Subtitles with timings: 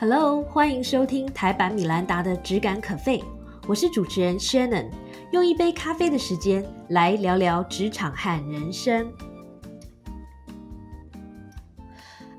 [0.00, 3.20] Hello，欢迎收听台版米兰达的质感可废，
[3.66, 4.88] 我是主持人 Shannon，
[5.32, 9.12] 用一杯咖啡的时间来聊聊职场和人生。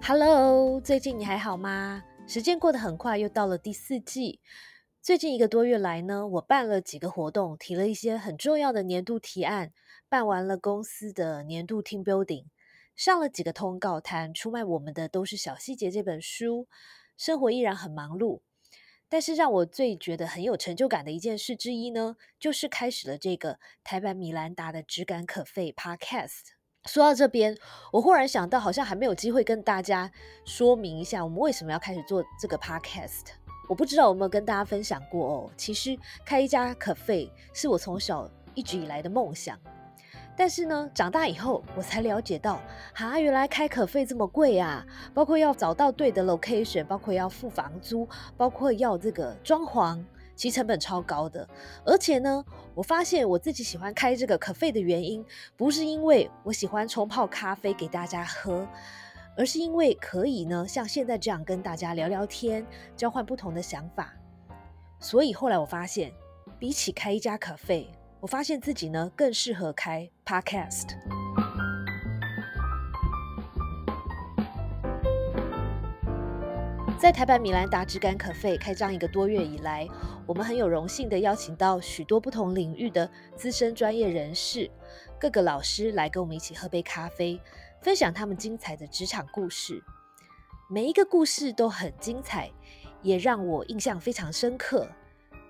[0.01, 2.01] Hello，最近你还好吗？
[2.25, 4.39] 时间过得很快，又到了第四季。
[5.01, 9.73] 最近一个多月来呢，我办了几个活动，提了一些很重要的年度提案，
[10.07, 12.45] 办完了公司的年度 team building，
[12.95, 16.69] 上了几个通告摊，出卖我们的都是小细节这本书。
[17.19, 18.39] 生活依然很忙碌，
[19.09, 26.53] 但是让我最觉得很有成就感的一件事之一呢，就是开始了这个台版米兰达的质感可废 Podcast。
[26.85, 27.57] 说到这边，
[27.91, 30.09] 我忽然想到，好像还没有机会跟大家
[30.45, 33.25] 说明一下，我们为什么要开始做这个 Podcast。
[33.67, 35.51] 我不知道有没有跟大家分享过哦。
[35.57, 39.59] 其实开一家可废是我从小一直以来的梦想。
[40.39, 42.61] 但是呢，长大以后我才了解到，
[42.93, 44.85] 哈，原来开可费这么贵啊！
[45.13, 50.01] 包括要找到对的 location，包括要付房租，包括要这个装潢，
[50.37, 51.45] 其成本超高的。
[51.83, 52.41] 而且呢，
[52.73, 55.25] 我发现我自己喜欢开这个可费的原因，
[55.57, 58.65] 不是因为我喜欢冲泡咖啡给大家喝，
[59.35, 64.13] 而是因为可以呢，像现在这样跟大家聊聊天，交换不同的想法。
[65.01, 66.13] 所以后来我发现，
[66.57, 67.91] 比起开一家可费。
[68.21, 70.89] 我发现自己呢更适合开 podcast。
[76.97, 79.87] 在台版米兰达质感可废开张一个多月以来，
[80.27, 84.69] 我们很有荣幸的邀请到许多不同领域的资深专业人士，
[85.17, 87.39] 各个老师来跟我们一起喝杯咖啡，
[87.79, 89.81] 分享他们精彩的职场故事。
[90.69, 92.51] 每一个故事都很精彩，
[93.01, 94.85] 也让我印象非常深刻。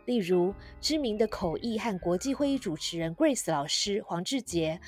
[0.10, 4.82] 例如，知名的口译和国际会议主持人 Grace 老师黄志杰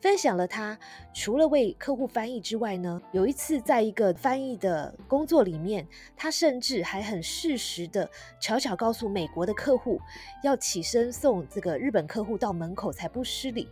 [0.00, 0.76] 分享了他
[1.14, 5.86] 除了为客户翻译之外呢，有一次在一个翻译的工作里面，
[6.16, 10.00] 他甚至还很适时的悄悄告诉美国的客户，
[10.42, 13.68] 要起身送这个日本客户到门口才不失礼。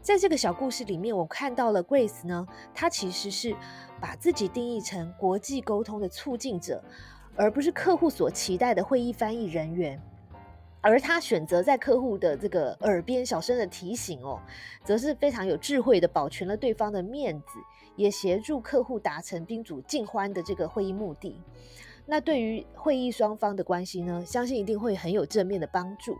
[0.00, 3.56] 在这个小故事里面，我看到了 Grace 呢，他其实是
[4.00, 6.84] 把自己定义成国际沟通的促进者。
[7.36, 10.00] 而不是客户所期待的会议翻译人员，
[10.80, 14.40] 而他选择在客户的这个耳边小声的提醒哦，
[14.82, 17.58] 则是非常有智慧的保全了对方的面子，
[17.94, 21.40] 也协助客户达成宾主尽欢的这个会议目的。
[22.06, 26.16] 那对于会议双方的关系呢，相信一定会很有正面的帮助。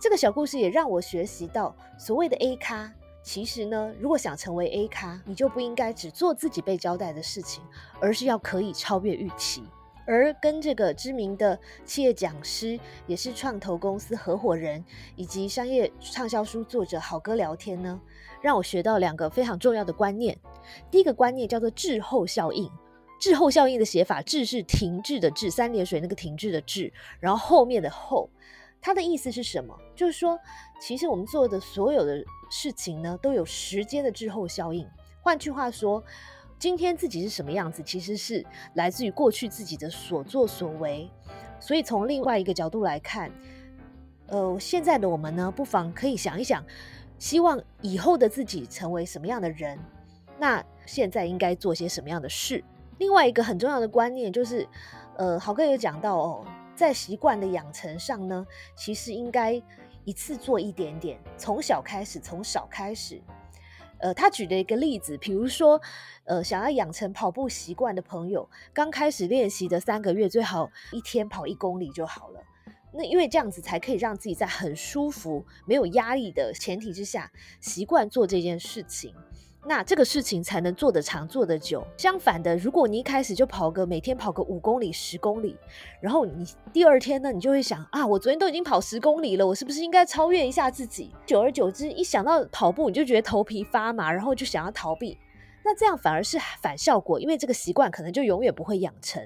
[0.00, 2.90] 这个小故事也让我学习到，所谓的 A 咖，
[3.22, 7.62] 其实呢，如果想成为 A 咖，你就不应该只做自己被交代的事情，
[8.00, 9.64] 而是要可以超越预期。
[10.04, 14.84] 而跟这个知名的企业讲师，也是创投公司合伙人
[15.16, 18.00] 以及商业畅销书作者好哥聊天呢，
[18.40, 20.36] 让我学到两个非常重要的观念。
[20.90, 22.70] 第一个观念叫做滞后效应。
[23.20, 28.28] 滞后效应的写法，滞是停滞的滞，三点水那个停滞的滞，然后后面的后，
[28.80, 29.78] 它的意思是什么？
[29.94, 30.36] 就是说，
[30.80, 34.84] 其实我们做的所有的事情呢，都有时间的滞后效应。
[35.20, 36.02] 换句话说。
[36.62, 41.10] 今天自己是什么样子，其实是来自于过去自己的所作所为。
[41.58, 43.32] 所以从另外一个角度来看，
[44.28, 46.64] 呃，现在的我们呢，不妨可以想一想，
[47.18, 49.76] 希望以后的自己成为什么样的人？
[50.38, 52.62] 那现在应该做些什么样的事？
[52.98, 54.64] 另外一个很重要的观念就是，
[55.16, 56.46] 呃，豪哥有讲到哦，
[56.76, 58.46] 在习惯的养成上呢，
[58.76, 59.60] 其实应该
[60.04, 63.20] 一次做一点点，从小开始，从少开始。
[64.02, 65.80] 呃，他举了一个例子，比如说，
[66.24, 72.40] 呃，想要养成跑步习惯的朋友，刚开始练习的三个月，最好一天跑一公里就好了。
[72.92, 77.30] 那因为这样子才可以让自己在很舒服、没有压力的前提之下，
[77.60, 79.14] 习惯做这件事情。
[79.64, 81.86] 那这个事情才能做得长、做得久。
[81.96, 85.56] 相反的，如果你一开始就跑个每天跑个五公里、十公里，
[86.00, 91.14] 然后你第二天呢，你就会想啊，我昨天都已经跑十公里了，我是不是应该超越一下自己？
[91.24, 95.16] 久而久之，一想到跑步，你就觉得头皮发麻，然后就想要逃避。
[95.64, 99.24] 那这样反而是反效果，因为这个习惯可能就永远不会养成。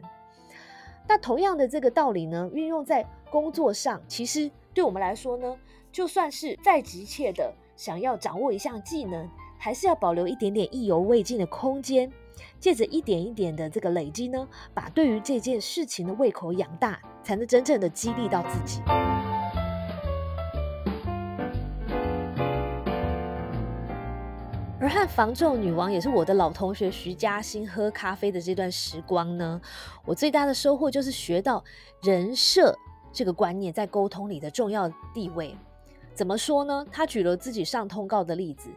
[1.09, 5.57] 那同样的这个道理呢，运用在工作上，其实对我们来说呢，
[5.91, 9.27] 就算是再急切的想要掌握一项技能。
[9.59, 12.11] 还是要保留一点点意犹未尽的空间，
[12.61, 18.81] 借着一点一点的这个累积呢，把对于这件事情的胃口养大，才能真正的激励到自己。
[24.79, 29.61] 而和防皱女王也是我的老同学徐嘉欣喝咖啡的这段时光呢，
[30.05, 31.65] 我最大的收获就是学到
[32.03, 32.79] 人设
[33.13, 35.57] 这个观念在沟通里的重要地位。
[36.17, 36.85] 怎么说呢？
[36.91, 38.71] 他举了自己上通告的例子，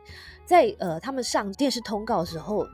[0.45, 2.68] 在呃他们上电视通告的时候，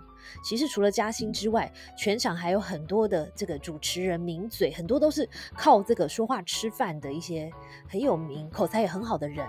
[0.44, 7.52] 其实除了嘉欣之外，全场还有很多的这个主持人名嘴，很多都是靠这个说话吃饭的一些
[7.88, 9.48] 很有名、口才也很好的人。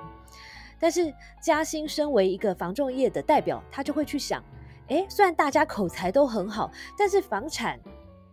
[0.78, 1.10] 但是
[1.40, 4.44] 嘉欣身为一个房仲业的代表，他就会去想：
[4.88, 7.80] 诶，虽然大家口才都很好，但是房产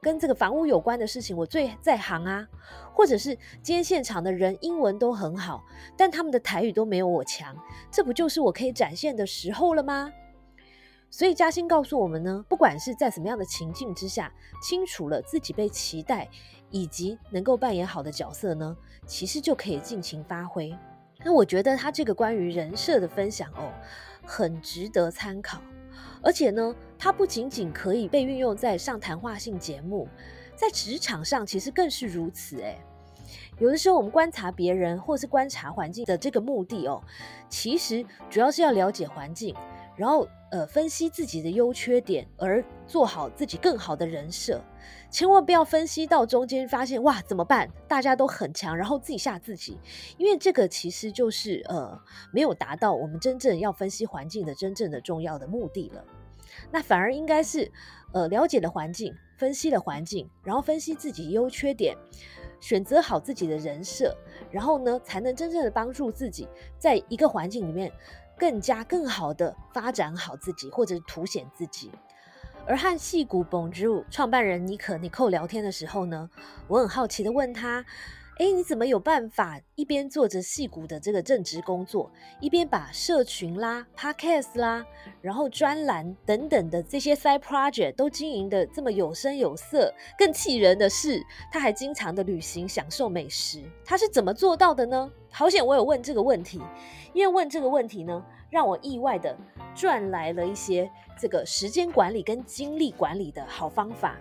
[0.04, 2.48] 跟这个房屋有关的事情，我最在行啊。
[2.96, 5.64] 或者是今天现场的人英文都很好，
[5.98, 7.56] 但他们的台语都没有我强，
[7.90, 10.12] 这不就是我可以展现的时候了吗？
[11.10, 16.30] 所以嘉欣告诉我们呢，不管是在什么样的情境之下，清楚了自己被期待
[16.70, 18.78] 以及能够扮演好的角色呢，
[19.08, 20.72] 其实就可以尽情发挥。
[21.26, 23.72] 那我觉得他这个关于人设的分享哦，
[24.24, 25.60] 很值得参考，
[26.24, 30.08] 而且呢，它不仅仅可以被运用在上谈话性节目，
[30.56, 32.62] 在职场上其实更是如此。
[32.62, 32.80] 诶，
[33.60, 37.02] 有的时候我们观察别人或是观察环境的这个目的哦，
[37.50, 39.54] 其实主要是要了解环境。
[39.96, 44.62] 然后，呃，分析自己的优缺点，而做好自己更好的人设。
[45.10, 47.70] 千万不要分析到中间发现，哇，怎么办？
[47.88, 49.80] 大家都很强，然后自己吓自己。
[50.18, 52.00] 因为这个其实就是呃，
[52.32, 56.04] 没有达到我们真正要分析环境的真正的重要的目的了。
[56.72, 57.72] 那反而应该是，
[58.14, 61.96] 呃，了解了环境，分析了环境，然后分析自己优缺点，
[62.64, 64.16] 选择好自己的人设，
[64.50, 66.48] 然后呢，才能真正的帮助自己
[66.80, 67.92] 在一个环境里面。
[68.36, 71.92] 更加更好的发展好自己，或者凸显自己。
[72.66, 76.30] 而和戏骨 Bonjour 创办人尼可尼寇聊天的时候呢，
[76.68, 77.86] 我很好奇的问他。
[78.40, 84.84] 哎，你怎么有办法一边做着戏骨的这个正职工作，一边把社群啦、podcast 啦，
[85.22, 89.94] 然后专栏等等的这些 side project 都经营的这么有声有色？
[90.18, 95.12] 更气人的是，他还经常的旅行，享受美食，他是怎么做到的呢？
[95.32, 96.60] 好险，我有问这个问题，
[97.14, 99.38] 因为问这个问题呢，让我意外的
[99.76, 100.90] 赚来了一些
[101.20, 104.18] 这个时间管理跟精力管理的好方法。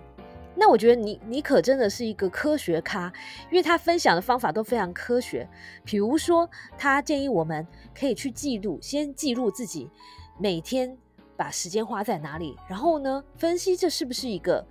[0.55, 3.13] 那我觉得你你可真的是一个科学咖，
[3.51, 5.49] 因为他分享的方法都非常科学。
[5.85, 7.67] 比如说，他建议我们
[7.99, 9.91] 可以去记录，先记录自己
[10.39, 10.97] 每天
[11.37, 14.65] 把时间花在哪里，然后呢，分析这是不是一个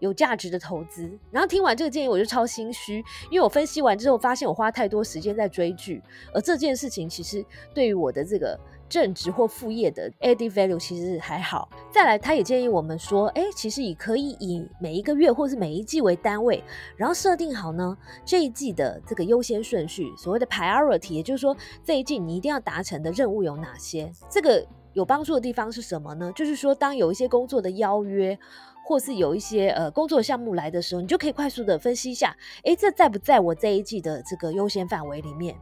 [0.00, 1.10] 有价值的投资。
[1.30, 2.96] 然后听完这个建议，我就超心虚，
[3.30, 6.02] 因为我分析完之后发现我花太多时间在追剧，
[6.34, 8.58] 而这件事情其实对于我的这个。
[8.88, 11.68] 正职或副业的 added value 其实还好。
[11.92, 16.62] 再来，他也建议我们说，哎，其实也可以以每一个月或是每一季为单位，
[16.96, 24.10] 然后设定好呢这一季的这个优先顺序，所谓的 priority，也就是说这一季你一定要达成的任务有哪些。
[24.30, 24.64] 这个
[24.94, 26.32] 有帮助的地方是什么呢？
[26.34, 28.36] 就是说，当有一些工作的邀约，
[28.84, 35.54] 或是有一些呃工作项目来的时候，你就可以快速的分析一下，哎，这在不在我这一季的这个优先范围里面？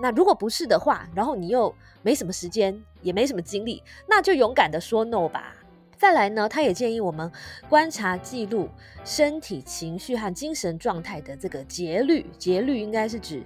[0.00, 5.54] 那如果不是的话，然后你又没什么时间，也没什么精力，那就勇敢的说 no 吧。
[5.98, 7.30] 再来呢，他也建议我们
[7.68, 8.70] 观察记录
[9.04, 13.42] 身体、情绪和精神状态的这个节律，节律应该是指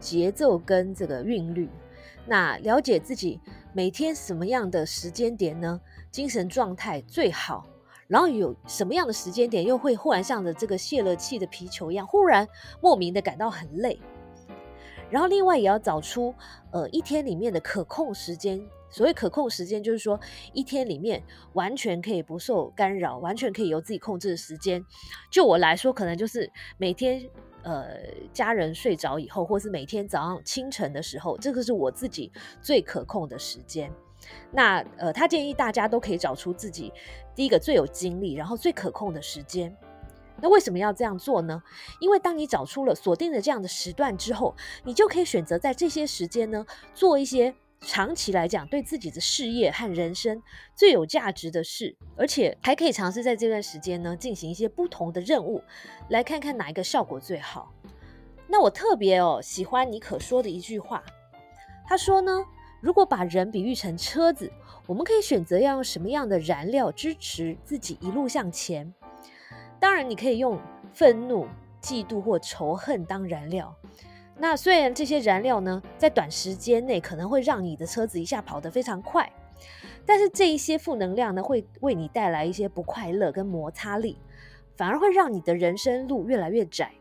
[0.00, 1.68] 节奏跟这个韵律。
[2.26, 3.40] 那了解自己
[3.72, 7.66] 每天什么样的时间点呢，精神状态最好，
[8.08, 12.48] 然后有什么样的时间点又会忽然像着这个泄了气的皮球一样，忽然
[12.80, 14.00] 莫名的感到很累。
[15.12, 16.34] 然后另外也要找出，
[16.70, 18.58] 呃，一天里面的可控时间。
[18.88, 20.18] 所谓可控时间，就是说
[20.54, 21.22] 一天里面
[21.52, 24.82] 完全可以不受干扰，完全可以由自己控制的时间。
[25.30, 27.22] 就我来说，可能就是每天，
[27.62, 27.88] 呃，
[28.32, 32.32] 家人睡着以后，或是每天早上清晨的时候，这个是我自己
[32.62, 33.92] 最可控的时间。
[34.50, 36.90] 那呃，他建议大家都可以找出自己
[37.34, 39.76] 第一个最有精力，然后最可控的时间。
[40.42, 41.62] 那为什么要这样做呢？
[42.00, 50.42] 因为当你找出了锁定的这样的时段之后，你就可以选择在这些时间呢，做一些长期来讲对自己的事业和人生
[50.74, 55.62] 最有价值的事，而且还可以尝试在这段时间呢进行一些不同的任务，
[56.08, 57.72] 来看看哪一个效果最好。
[58.48, 61.02] 那我特别哦喜欢尼可说的一句话，
[61.86, 62.44] 他说呢，
[62.80, 64.52] 如果把人比喻成车子，
[64.86, 68.92] 我们可以选择要用什么样的燃料支持自己一路向前。
[69.82, 70.56] 当然，你可以用
[70.92, 71.44] 愤怒、
[71.82, 73.74] 嫉妒或仇恨当燃料。
[74.38, 79.28] 那虽然这些燃料呢，在短时间内可能会让你的车子一下跑得非常快，
[80.06, 84.16] 但是这一些负能量呢，会为你带来一些不快乐跟摩擦力，
[84.76, 86.92] 反而会让你的人生路越来越窄。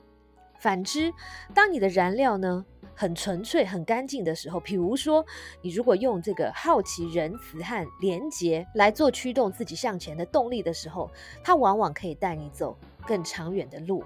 [0.57, 1.13] 反之，
[1.53, 2.65] 当你的燃料呢，
[3.01, 5.25] 很纯粹、很干净的时候，比如说，
[5.60, 11.10] 你如果用这个好奇、仁慈和廉洁来做驱动自己向前的动力的时候，
[11.43, 12.77] 它往往可以带你走
[13.08, 14.03] 更长远的路。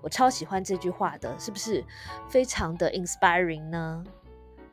[0.00, 1.84] 我超喜欢这句话的，是不是
[2.26, 4.02] 非常的 inspiring 呢？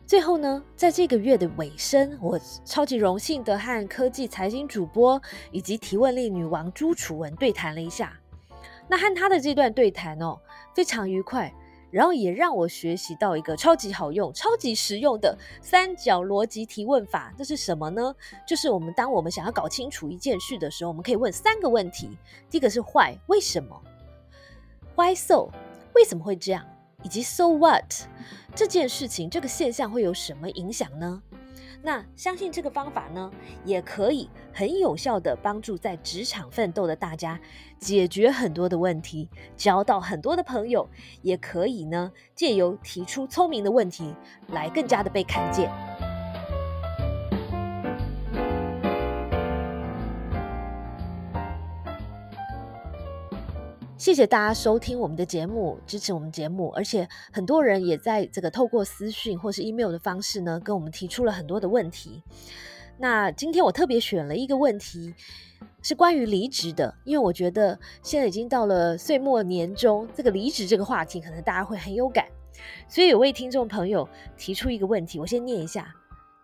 [0.05, 8.17] 最后呢，在这个月的尾声，我超级荣幸的和科技财经主播以及提问力女王朱楚文对谈了一下。
[8.87, 10.39] 那和她的这段对谈哦，
[10.73, 11.53] 非常愉快，
[11.91, 17.33] 然后也让我学习到一个超级好用、超级实用的三角逻辑提问法。
[17.37, 18.15] 这是什么呢？
[18.47, 22.17] 就是我们当我们想要搞清楚一件事的时候，我们可以问三个问题。
[22.49, 23.79] 第一个是 Why，为什么
[24.95, 25.49] ？Why so？
[25.93, 26.65] 为什么会这样？
[27.03, 27.93] 以及 So what
[28.55, 31.21] 这件事情，这个现象会有什么影响呢？
[31.83, 33.31] 那相信这个方法呢，
[33.65, 37.39] 也可以很有效的帮助在职场奋斗的大家
[37.79, 40.87] 解决很多的问题，交到很多的朋友，
[41.21, 44.13] 也可以呢借由提出聪明的问题
[44.49, 46.10] 来更加的被看见。
[54.01, 62.23] 谢谢大家收听我们的节目，支持我们节目，而且很多人也在这个透过私讯或是 email 的方式呢，跟我们提出了很多的问题。
[62.97, 65.13] 那今天我特别选了一个问题，
[65.83, 72.25] 是关于离职的，因为我觉得现在已经到了岁末年终，这个离职这个话题可能大家会很有感，
[72.87, 75.93] 所以有位听众朋友提出一个问题，我先念一下：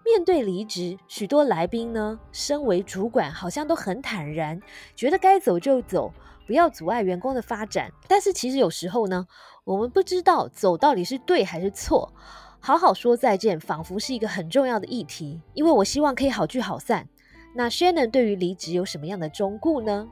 [0.05, 4.61] 面对离职，许多来宾呢，身为主管好像都很坦然，
[4.95, 6.13] 觉得该走就走。
[6.47, 9.27] 不要阻碍员工的发展，但是其实有时候呢，
[9.65, 12.11] 我们不知道走到底是对还是错。
[12.59, 17.07] 好好说再见，仿佛是一个很重要的议题，因为我希望可以好聚好散。
[17.53, 20.07] 那 Shannon 对于离职有什么样的忠固呢？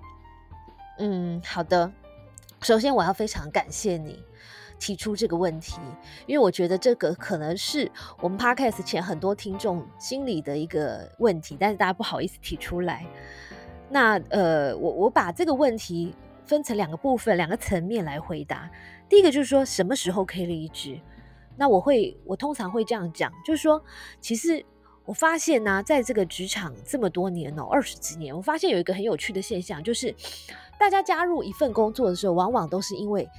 [1.00, 1.92] 嗯，好的。
[2.62, 4.24] 首先，我要非常感谢你
[4.80, 5.80] 提出这个问题，
[6.28, 13.06] 因为我觉得这个可能是我们 Podcast 前很多听众心里的一个问题，但是大家不好意思提出来。
[13.90, 16.16] 那呃，我我把这个问题。
[16.46, 18.70] 分成两个部分、两个层面来回答。
[19.10, 21.00] 第一个就是说什么时候可以离职？
[21.58, 23.82] 那我会，我通常会这样讲，就是说，
[24.20, 24.66] 其实
[25.06, 30.14] 我发现呢，在这个职场这么多年哦，二十几年，我发现有一个很有趣的现象，就是
[30.78, 33.30] 大家加入一份工作的时候，往往都是因为，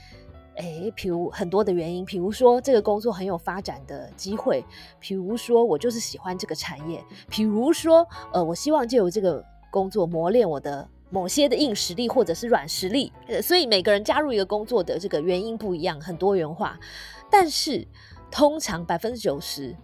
[0.57, 0.65] 哎，
[0.97, 4.65] 譬如很多的原因，比如说这个工作很有发展的机会，
[4.99, 10.89] 比如说我就是喜欢这个产业，比如说，呃，我希望借由这个工作磨练我的。
[11.09, 16.79] 某些的硬实力或者是软实力，所以每个人加入一个工作的这个原因不一样，很多元化。
[17.31, 17.87] 但是
[18.31, 19.77] 通常百分之九十，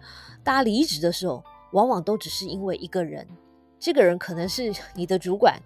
[0.43, 3.25] 大家离职的时候，往往都只是因为一个人，
[3.79, 5.57] 这个人可能是你的主管，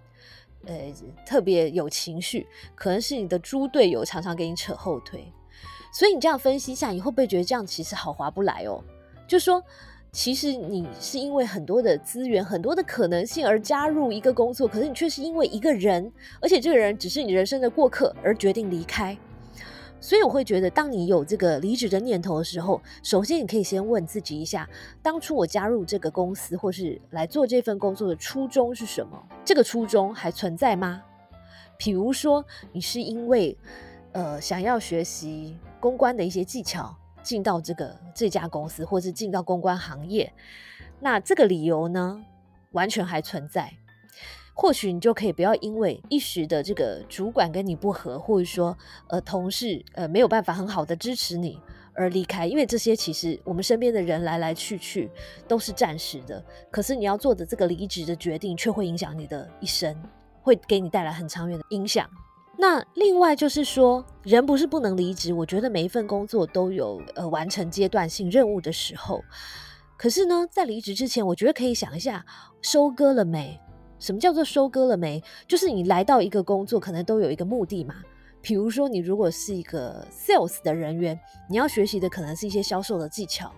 [0.64, 0.92] 呃，
[1.26, 5.32] 特别有情绪，可能是你的猪队友，常常给你扯后腿。
[5.92, 8.82] 所以你这样分析一下，你会不会觉得这样其实好划不来哦？
[9.26, 9.62] 就说。
[10.10, 16.10] 其实你是因为很多的资源、很多的可能性而加入一个工作，可是你却是因为一个人，
[16.40, 19.16] 而且这个人只是你人生的过客而决定离开。
[20.00, 24.68] 所以我会觉得，当你有这个离职的念头的时候，首先你可以先问自己一下：
[25.02, 29.20] 当初我加入这个公司或是来做这份工作的初衷是什么？
[29.44, 31.02] 这个初衷还存在吗？
[31.76, 33.56] 比如说，你是因为
[34.12, 36.96] 呃想要学习公关的一些技巧。
[37.22, 40.32] 进到这个这家公司，或是进到公关行业，
[41.00, 42.24] 那这个理由呢，
[42.72, 43.72] 完全还存在。
[44.54, 51.60] 或许你就可以不要因为一时的这个主管跟你不合，或者说呃同事呃没有办法很好的支持你
[51.94, 55.08] 而离开，因为这些其实我们身边的人来来去去
[55.46, 56.44] 都是暂时的。
[56.72, 59.96] 可是你要做的这个离职的决定，却会影响你的一生，
[60.42, 62.10] 会给你带来很长远的影响。
[62.60, 65.32] 那另外就是说，人不是不能离职。
[65.32, 69.22] 我觉得每一份工作都有呃完成阶段性任务的时候。
[69.96, 72.26] 可是呢，在离职之前，我觉得可以想一下，
[72.60, 73.60] 收割了没？
[74.00, 75.22] 什么叫做收割了没？
[75.46, 77.94] 就是你来到一个工作，可能都有一个目的嘛。
[78.42, 83.52] 比如说，你如果是一个 sales 的人员，你要学习的可能是一些销售的技巧。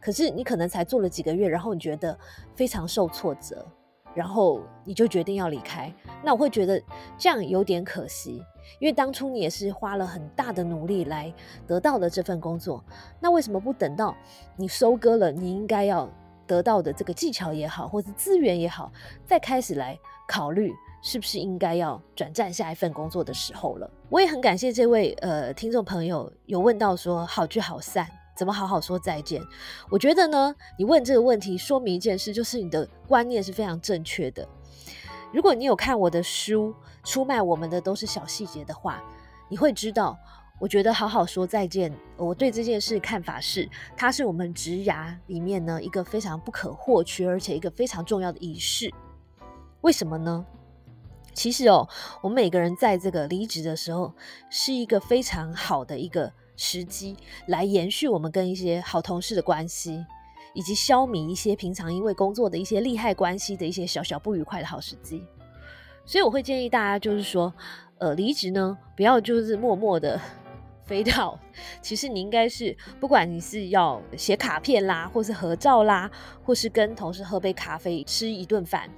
[0.00, 2.18] 可是你可能才做了几个月，然后你觉得
[2.54, 3.66] 非常受挫折。
[4.16, 5.92] 然后你就决定要离开，
[6.24, 6.82] 那我会觉得
[7.18, 8.42] 这样有点可惜，
[8.80, 11.30] 因为当初你也是花了很大的努力来
[11.66, 12.82] 得到的这份工作，
[13.20, 14.16] 那为什么不等到
[14.56, 16.08] 你收割了你应该要
[16.46, 18.90] 得到的这个技巧也好，或者资源也好，
[19.26, 23.90] 再开始来考虑是不是应该要转战下一份工作的时候了？
[24.08, 28.08] 我也很感谢这位呃听众朋友有问到说好聚好散。
[28.36, 29.42] 怎么好好说再见？
[29.88, 34.46] 我觉得呢，你问这个问题说明一件事，就是你的观念是非常正确的。
[35.32, 39.02] 如果你有看我的书，出卖我们的都是小细节的话，
[39.48, 40.16] 你会知道，
[40.60, 41.92] 我觉得好好说再见。
[42.16, 48.92] 我对这件事看法是，它是我们职涯里面呢一个非常不可或缺，而且一个非常重要的仪式。
[49.80, 50.44] 为什么呢？
[51.32, 51.88] 其实哦，
[52.22, 54.12] 我们每个人在这个离职的时候，
[54.50, 56.32] 是一个非常好的一个。
[56.56, 60.04] 时机来延续我们跟一些好同事的关系，
[60.54, 65.24] 以及消弭一些平常因为工作的一些利害关系的一些小小不愉快的好时机。
[66.04, 67.52] 所以我会建议大家，就是说，
[67.98, 70.20] 呃，离职呢，不要就是默默的。
[70.86, 71.36] 飞到，
[71.82, 76.08] 其实你应该是，不管你是要写卡片啦，或是合照啦，
[76.44, 78.88] 或是跟同事喝杯咖啡、吃一顿饭，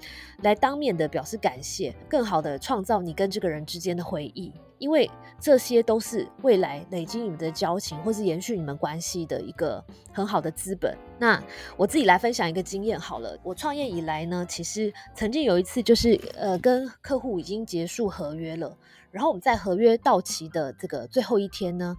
[0.42, 4.52] 来当面的表示感谢，更好的创造你跟这个人之间的回忆。
[4.78, 10.96] 因为这些都是未来累积你们的交情，或是延续你们关系的一个很好的资本。
[11.18, 11.42] 那
[11.76, 13.38] 我自己来分享一个经验好了。
[13.42, 18.76] 我创业以来呢，其实曾经有一次，就是呃，跟客户已经结束合约了，
[19.10, 21.96] 然后我们在合约到期的这个最后一天呢，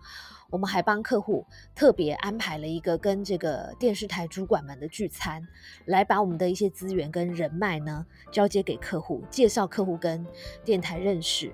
[0.50, 1.46] 我们还帮客户
[1.76, 5.46] 特别安排了一个跟这个电视台主管们的聚餐，
[5.86, 10.26] 来把我们的一些资源跟人脉呢交接给客户，介绍客户跟
[10.66, 11.54] 电台认识。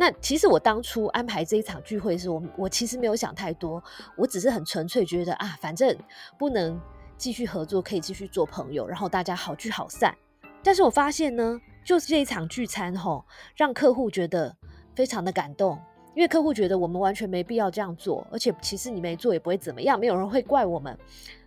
[0.00, 3.82] 那其实我当初安排这一场聚会时，我我其实没有想太多，
[4.16, 5.98] 我只是很纯粹觉得啊，反正
[6.38, 6.80] 不能
[7.16, 10.16] 继续合作，可以继续做朋友，然后大家好聚好散。
[10.62, 13.24] 但是我发现呢，就是这一场聚餐吼，
[13.56, 14.56] 让客户觉得
[14.94, 15.76] 非常的感动，
[16.18, 20.98] 因为客户觉得我们完全没必要这样做，而且其实你没做也不会怎么样，没有人会怪我们。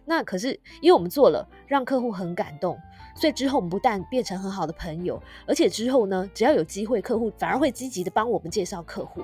[0.05, 2.79] 那可是因为我们做了，让客户很感动。
[3.13, 9.21] 所以之后我们不但变成很好的朋友，而且之后呢，只要有机会，客户反而会积极的帮我们介绍客户。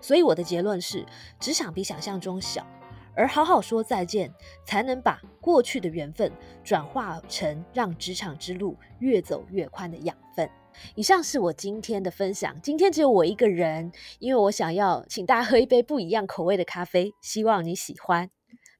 [0.00, 1.04] 所以我的结论是，
[1.38, 2.66] 职场比想象中小，
[3.14, 4.32] 而好好说再见，
[4.64, 6.32] 才能把过去的缘分
[6.64, 10.48] 转化成让职场之路越走越宽的养分。
[10.94, 18.30] 以上是我今天的分享，今天只有我一个人，因为我想要请大家喝一杯不一样口味的咖啡，希望你喜欢。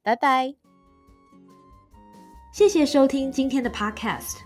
[0.02, 0.54] 拜拜，
[2.52, 4.36] 谢谢收听今天的 Podcast。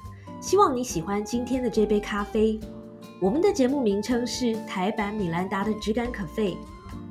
[0.41, 2.59] 希望你喜欢今天的这杯咖啡。
[3.21, 6.57] 我们的节目名称是台版米兰达的质感咖啡。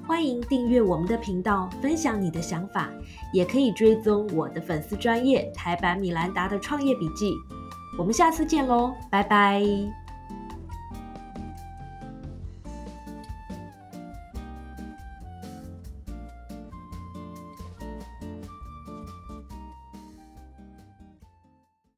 [0.08, 2.90] 欢迎订阅我们的频道，分享你的想法，
[3.32, 7.32] 也可以追踪我的粉丝专业台版米兰达的创业笔记。
[7.96, 9.64] 我们下次见喽，拜拜。